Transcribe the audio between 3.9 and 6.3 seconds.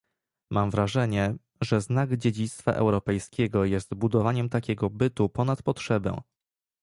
budowaniem takiego bytu ponad potrzebę